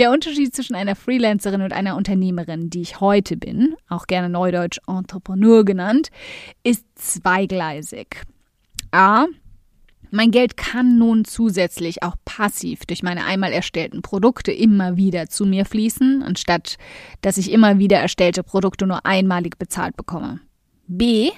[0.00, 4.80] Der Unterschied zwischen einer Freelancerin und einer Unternehmerin, die ich heute bin, auch gerne neudeutsch
[4.88, 6.08] Entrepreneur genannt,
[6.62, 8.22] ist zweigleisig.
[8.92, 9.26] A.
[10.10, 15.44] Mein Geld kann nun zusätzlich auch passiv durch meine einmal erstellten Produkte immer wieder zu
[15.44, 16.78] mir fließen, anstatt
[17.20, 20.40] dass ich immer wieder erstellte Produkte nur einmalig bezahlt bekomme.
[20.86, 21.30] B.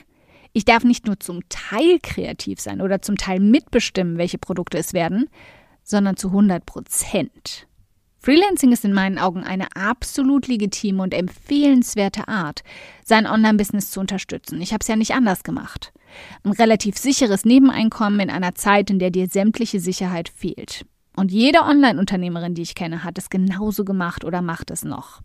[0.53, 4.93] Ich darf nicht nur zum Teil kreativ sein oder zum Teil mitbestimmen, welche Produkte es
[4.93, 5.29] werden,
[5.83, 7.67] sondern zu 100 Prozent.
[8.23, 12.63] Freelancing ist in meinen Augen eine absolut legitime und empfehlenswerte Art,
[13.05, 14.61] sein Online-Business zu unterstützen.
[14.61, 15.93] Ich habe es ja nicht anders gemacht.
[16.45, 20.87] Ein relativ sicheres Nebeneinkommen in einer Zeit, in der dir sämtliche Sicherheit fehlt.
[21.17, 25.21] Und jede Online-Unternehmerin, die ich kenne, hat es genauso gemacht oder macht es noch.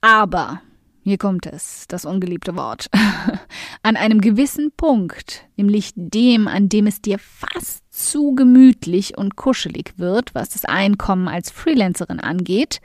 [0.00, 0.62] Aber
[1.02, 2.88] hier kommt es, das ungeliebte Wort.
[3.82, 9.94] An einem gewissen Punkt, nämlich dem, an dem es dir fast zu gemütlich und kuschelig
[9.96, 12.80] wird, was das Einkommen als Freelancerin angeht,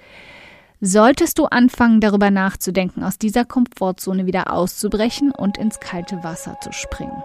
[0.81, 6.71] solltest du anfangen darüber nachzudenken, aus dieser Komfortzone wieder auszubrechen und ins kalte Wasser zu
[6.71, 7.23] springen.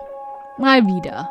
[0.59, 1.31] Mal wieder.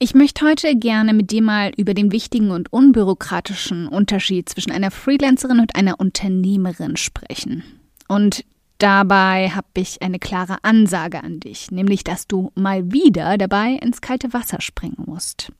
[0.00, 4.92] Ich möchte heute gerne mit dir mal über den wichtigen und unbürokratischen Unterschied zwischen einer
[4.92, 7.64] Freelancerin und einer Unternehmerin sprechen.
[8.06, 8.44] Und
[8.78, 14.00] dabei habe ich eine klare Ansage an dich, nämlich dass du mal wieder dabei ins
[14.00, 15.50] kalte Wasser springen musst.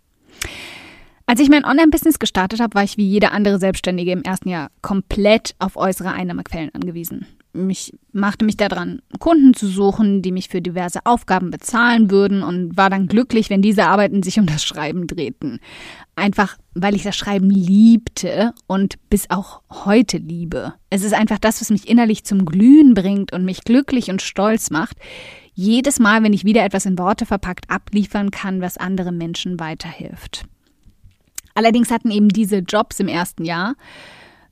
[1.26, 4.70] Als ich mein Online-Business gestartet habe, war ich wie jede andere Selbstständige im ersten Jahr
[4.82, 10.60] komplett auf äußere Einnahmequellen angewiesen mich, machte mich daran, Kunden zu suchen, die mich für
[10.60, 15.06] diverse Aufgaben bezahlen würden und war dann glücklich, wenn diese Arbeiten sich um das Schreiben
[15.06, 15.60] drehten.
[16.16, 20.74] Einfach, weil ich das Schreiben liebte und bis auch heute liebe.
[20.90, 24.70] Es ist einfach das, was mich innerlich zum Glühen bringt und mich glücklich und stolz
[24.70, 24.96] macht.
[25.54, 30.44] Jedes Mal, wenn ich wieder etwas in Worte verpackt abliefern kann, was anderen Menschen weiterhilft.
[31.54, 33.74] Allerdings hatten eben diese Jobs im ersten Jahr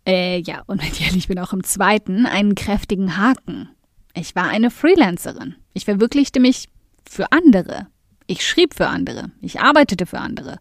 [0.07, 3.69] äh, ja, und wenn ich ehrlich bin, auch im zweiten, einen kräftigen Haken.
[4.15, 5.57] Ich war eine Freelancerin.
[5.75, 6.69] Ich verwirklichte mich
[7.09, 7.89] für andere.
[8.27, 9.31] Ich schrieb für andere.
[9.41, 10.59] Ich arbeitete für andere.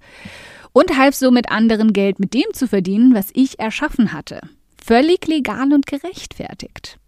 [0.73, 4.41] Und half somit anderen Geld mit dem zu verdienen, was ich erschaffen hatte.
[4.83, 7.00] Völlig legal und gerechtfertigt.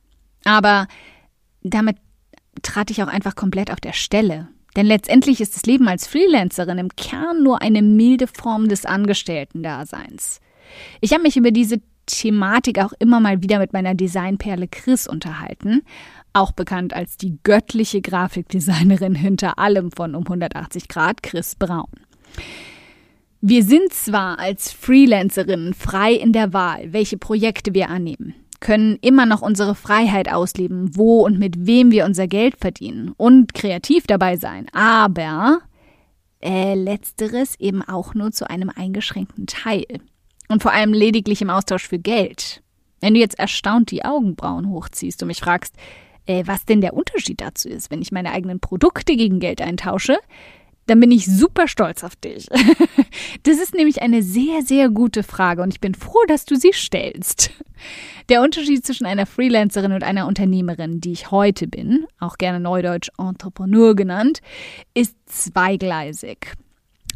[0.45, 0.87] Aber
[1.63, 1.97] damit
[2.61, 4.47] trat ich auch einfach komplett auf der Stelle.
[4.75, 10.39] Denn letztendlich ist das Leben als Freelancerin im Kern nur eine milde Form des Angestellten-Daseins.
[11.01, 15.83] Ich habe mich über diese Thematik auch immer mal wieder mit meiner Designperle Chris unterhalten,
[16.33, 21.91] auch bekannt als die göttliche Grafikdesignerin hinter allem von um 180 Grad, Chris Braun.
[23.41, 29.27] Wir sind zwar als Freelancerinnen frei in der Wahl, welche Projekte wir annehmen, können immer
[29.27, 34.37] noch unsere Freiheit ausleben, wo und mit wem wir unser Geld verdienen und kreativ dabei
[34.37, 35.59] sein, aber
[36.41, 39.85] äh, letzteres eben auch nur zu einem eingeschränkten Teil.
[40.47, 42.61] Und vor allem lediglich im Austausch für Geld.
[43.01, 45.75] Wenn du jetzt erstaunt die Augenbrauen hochziehst und mich fragst,
[46.25, 50.17] äh, was denn der Unterschied dazu ist, wenn ich meine eigenen Produkte gegen Geld eintausche,
[50.87, 52.47] dann bin ich super stolz auf dich.
[53.43, 56.73] Das ist nämlich eine sehr, sehr gute Frage und ich bin froh, dass du sie
[56.73, 57.51] stellst.
[58.29, 63.09] Der Unterschied zwischen einer Freelancerin und einer Unternehmerin, die ich heute bin, auch gerne neudeutsch
[63.17, 64.41] Entrepreneur genannt,
[64.93, 66.53] ist zweigleisig.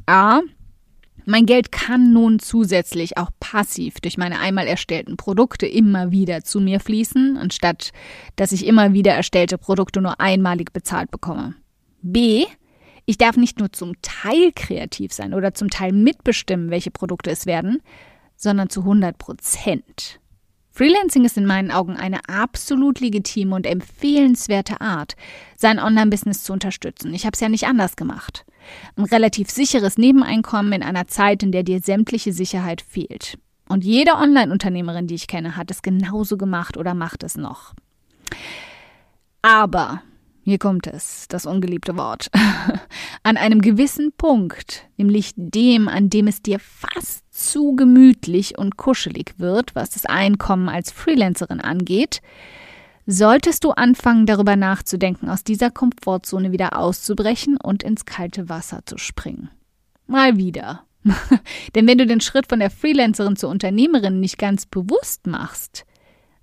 [0.06, 0.42] A.
[1.26, 6.60] Mein Geld kann nun zusätzlich auch passiv durch meine einmal erstellten Produkte immer wieder zu
[6.60, 7.92] mir fließen, anstatt
[8.36, 11.56] dass ich immer wieder erstellte Produkte nur einmalig bezahlt bekomme.
[12.02, 12.46] B.
[13.06, 17.46] Ich darf nicht nur zum Teil kreativ sein oder zum Teil mitbestimmen, welche Produkte es
[17.46, 17.82] werden,
[18.36, 20.20] sondern zu 100 Prozent.
[20.70, 25.16] Freelancing ist in meinen Augen eine absolut legitime und empfehlenswerte Art,
[25.58, 27.14] sein Online-Business zu unterstützen.
[27.14, 28.46] Ich habe es ja nicht anders gemacht.
[28.96, 33.38] Ein relativ sicheres Nebeneinkommen in einer Zeit, in der dir sämtliche Sicherheit fehlt.
[33.68, 37.74] Und jede Online-Unternehmerin, die ich kenne, hat es genauso gemacht oder macht es noch.
[39.42, 40.02] Aber,
[40.44, 42.30] hier kommt es, das ungeliebte Wort,
[43.24, 49.36] an einem gewissen Punkt, nämlich dem, an dem es dir fast zu gemütlich und kuschelig
[49.38, 52.22] wird, was das Einkommen als Freelancerin angeht,
[53.06, 58.98] solltest du anfangen darüber nachzudenken, aus dieser Komfortzone wieder auszubrechen und ins kalte Wasser zu
[58.98, 59.50] springen.
[60.08, 60.84] Mal wieder.
[61.76, 65.86] Denn wenn du den Schritt von der Freelancerin zur Unternehmerin nicht ganz bewusst machst,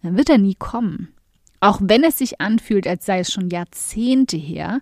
[0.03, 1.15] dann wird er nie kommen.
[1.61, 4.81] Auch wenn es sich anfühlt, als sei es schon Jahrzehnte her,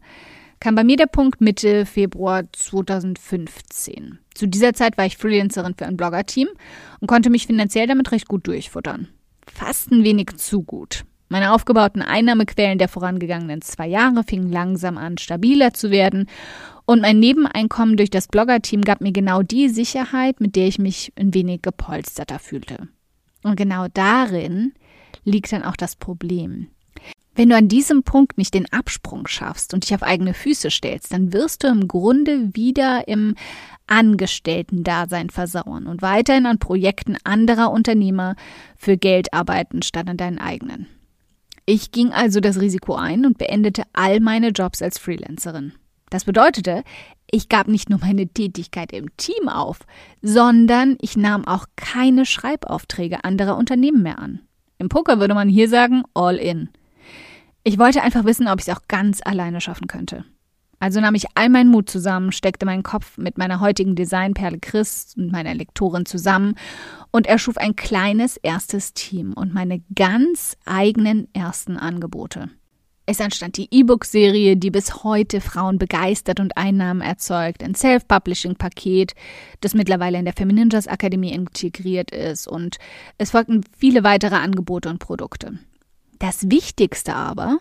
[0.60, 4.18] kam bei mir der Punkt Mitte Februar 2015.
[4.34, 6.48] Zu dieser Zeit war ich Freelancerin für ein Blogger-Team
[7.00, 9.08] und konnte mich finanziell damit recht gut durchfuttern.
[9.46, 11.04] Fast ein wenig zu gut.
[11.28, 16.28] Meine aufgebauten Einnahmequellen der vorangegangenen zwei Jahre fingen langsam an, stabiler zu werden
[16.84, 21.12] und mein Nebeneinkommen durch das Blogger-Team gab mir genau die Sicherheit, mit der ich mich
[21.16, 22.88] ein wenig gepolsterter fühlte.
[23.42, 24.72] Und genau darin
[25.24, 26.68] liegt dann auch das Problem.
[27.34, 31.12] Wenn du an diesem Punkt nicht den Absprung schaffst und dich auf eigene Füße stellst,
[31.12, 33.34] dann wirst du im Grunde wieder im
[33.88, 38.36] Angestellten-Dasein versauern und weiterhin an Projekten anderer Unternehmer
[38.76, 40.86] für Geld arbeiten statt an deinen eigenen.
[41.68, 45.72] Ich ging also das Risiko ein und beendete all meine Jobs als Freelancerin.
[46.10, 46.84] Das bedeutete,
[47.28, 49.80] ich gab nicht nur meine Tätigkeit im Team auf,
[50.22, 54.42] sondern ich nahm auch keine Schreibaufträge anderer Unternehmen mehr an.
[54.78, 56.68] Im Poker würde man hier sagen, all in.
[57.64, 60.24] Ich wollte einfach wissen, ob ich es auch ganz alleine schaffen könnte.
[60.78, 65.14] Also nahm ich all meinen Mut zusammen, steckte meinen Kopf mit meiner heutigen Designperle Chris
[65.16, 66.54] und meiner Lektorin zusammen
[67.10, 72.50] und erschuf ein kleines erstes Team und meine ganz eigenen ersten Angebote.
[73.08, 79.14] Es entstand die E-Book-Serie, die bis heute Frauen begeistert und Einnahmen erzeugt, ein Self-Publishing-Paket,
[79.60, 82.78] das mittlerweile in der Femininjas Akademie integriert ist und
[83.16, 85.56] es folgten viele weitere Angebote und Produkte.
[86.18, 87.58] Das Wichtigste aber,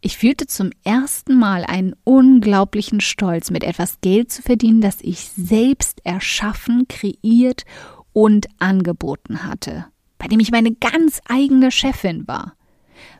[0.00, 5.20] ich fühlte zum ersten Mal einen unglaublichen Stolz, mit etwas Geld zu verdienen, das ich
[5.20, 7.64] selbst erschaffen, kreiert
[8.12, 9.86] und angeboten hatte,
[10.18, 12.54] bei dem ich meine ganz eigene Chefin war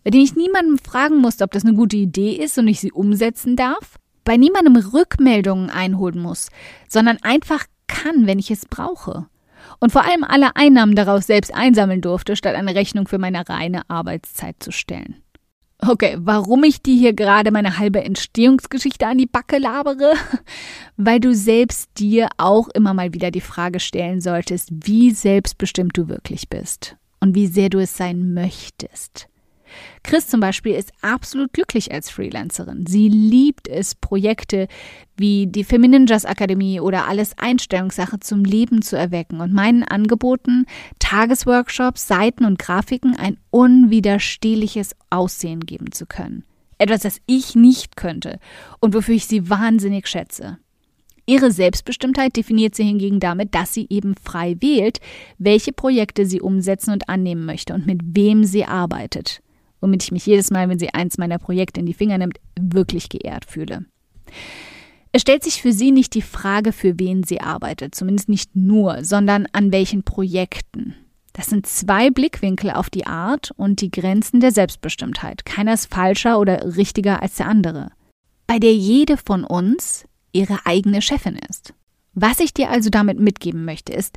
[0.05, 2.93] bei dem ich niemandem fragen musste, ob das eine gute Idee ist und ich sie
[2.93, 6.49] umsetzen darf, bei niemandem Rückmeldungen einholen muss,
[6.89, 9.27] sondern einfach kann, wenn ich es brauche.
[9.81, 13.89] Und vor allem alle Einnahmen daraus selbst einsammeln durfte, statt eine Rechnung für meine reine
[13.89, 15.22] Arbeitszeit zu stellen.
[15.85, 20.15] Okay, warum ich dir hier gerade meine halbe Entstehungsgeschichte an die Backe labere?
[20.97, 26.07] Weil du selbst dir auch immer mal wieder die Frage stellen solltest, wie selbstbestimmt du
[26.09, 29.27] wirklich bist und wie sehr du es sein möchtest.
[30.03, 32.87] Chris zum Beispiel ist absolut glücklich als Freelancerin.
[32.87, 34.69] Sie liebt es, Projekte
[35.17, 40.67] wie die Femininjas Akademie oder alles Einstellungssache zum Leben zu erwecken und meinen Angeboten,
[40.99, 46.45] Tagesworkshops, Seiten und Grafiken ein unwiderstehliches Aussehen geben zu können.
[46.79, 48.39] Etwas, das ich nicht könnte
[48.81, 50.59] und wofür ich sie wahnsinnig schätze.
[51.27, 54.99] Ihre Selbstbestimmtheit definiert sie hingegen damit, dass sie eben frei wählt,
[55.39, 59.41] welche Projekte sie umsetzen und annehmen möchte und mit wem sie arbeitet
[59.83, 63.11] womit ich mich jedes Mal, wenn sie eins meiner Projekte in die Finger nimmt, wirklich
[63.11, 63.85] geehrt fühle.
[65.13, 69.05] Es stellt sich für sie nicht die Frage, für wen sie arbeitet, zumindest nicht nur,
[69.05, 70.95] sondern an welchen Projekten.
[71.35, 75.45] Das sind zwei Blickwinkel auf die Art und die Grenzen der Selbstbestimmtheit.
[75.45, 77.91] Keiner ist falscher oder richtiger als der andere.
[78.47, 81.75] Bei der jede von uns ihre eigene Chefin ist.
[82.15, 84.17] Was ich dir also damit mitgeben möchte, ist,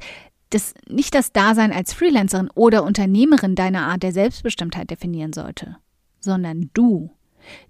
[0.55, 5.75] dass nicht das Dasein als Freelancerin oder Unternehmerin deine Art der Selbstbestimmtheit definieren sollte,
[6.21, 7.11] sondern du.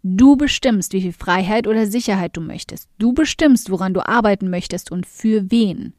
[0.04, 2.88] Du bestimmst, wie viel Freiheit oder Sicherheit du möchtest.
[3.00, 5.94] Du bestimmst, woran du arbeiten möchtest und für wen.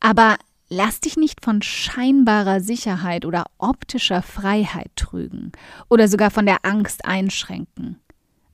[0.00, 0.36] Aber
[0.70, 5.52] lass dich nicht von scheinbarer Sicherheit oder optischer Freiheit trügen
[5.90, 8.00] oder sogar von der Angst einschränken.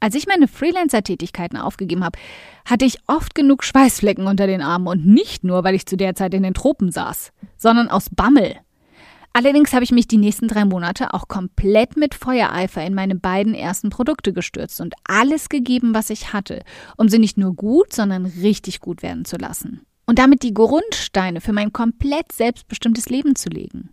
[0.02, 2.18] Als ich meine Freelancer-Tätigkeiten aufgegeben habe,
[2.64, 6.16] hatte ich oft genug Schweißflecken unter den Armen und nicht nur, weil ich zu der
[6.16, 8.56] Zeit in den Tropen saß, sondern aus Bammel.
[9.32, 13.54] Allerdings habe ich mich die nächsten drei Monate auch komplett mit Feuereifer in meine beiden
[13.54, 16.64] ersten Produkte gestürzt und alles gegeben, was ich hatte,
[16.97, 19.82] um sie nicht nur gut, sondern richtig gut werden zu lassen.
[20.04, 23.90] Und damit die Grundsteine für mein komplett selbstbestimmtes Leben zu legen.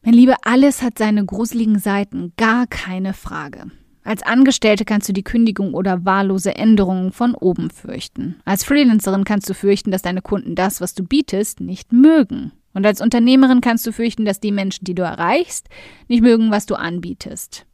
[0.00, 3.70] Mein Liebe, alles hat seine gruseligen Seiten, gar keine Frage.
[4.04, 8.36] Als Angestellte kannst du die Kündigung oder wahllose Änderungen von oben fürchten.
[8.44, 12.52] Als Freelancerin kannst du fürchten, dass deine Kunden das, was du bietest, nicht mögen.
[12.74, 15.68] Und als Unternehmerin kannst du fürchten, dass die Menschen, die du erreichst,
[16.08, 17.66] nicht mögen, was du anbietest.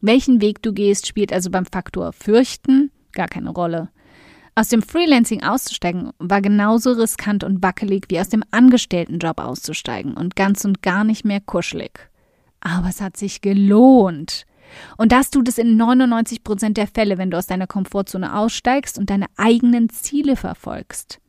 [0.00, 3.90] Welchen Weg du gehst, spielt also beim Faktor Fürchten gar keine Rolle.
[4.54, 10.34] Aus dem Freelancing auszusteigen war genauso riskant und wackelig wie aus dem Angestelltenjob auszusteigen und
[10.34, 12.10] ganz und gar nicht mehr kuschelig.
[12.60, 14.46] Aber es hat sich gelohnt.
[14.96, 18.98] Und das tut es in 99 Prozent der Fälle, wenn du aus deiner Komfortzone aussteigst
[18.98, 21.20] und deine eigenen Ziele verfolgst.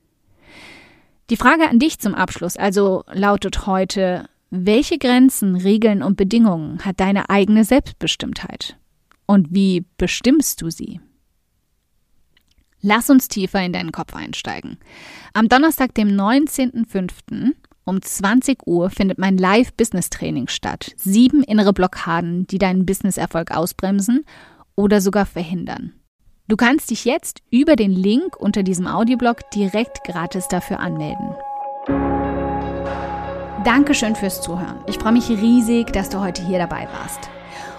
[1.30, 7.00] Die Frage an dich zum Abschluss also lautet heute, welche Grenzen, Regeln und Bedingungen hat
[7.00, 8.78] deine eigene Selbstbestimmtheit?
[9.28, 11.00] Und wie bestimmst du sie?
[12.82, 14.78] Lass uns tiefer in deinen Kopf einsteigen.
[15.34, 17.54] Am Donnerstag, dem 19.05.
[17.90, 20.94] um 20 Uhr findet mein Live-Business-Training statt.
[20.96, 24.26] Sieben innere Blockaden, die deinen Business-Erfolg ausbremsen
[24.76, 25.94] oder sogar verhindern.
[26.48, 31.36] Du kannst dich jetzt über den Link unter diesem Audioblog direkt gratis dafür anmelden.
[33.66, 34.80] Dankeschön fürs Zuhören.
[34.88, 37.30] Ich freue mich riesig, dass du heute hier dabei warst.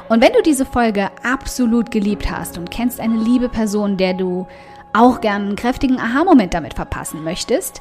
[0.09, 4.47] Und wenn du diese Folge absolut geliebt hast und kennst eine liebe Person, der du
[4.93, 7.81] auch gern einen kräftigen Aha-Moment damit verpassen möchtest,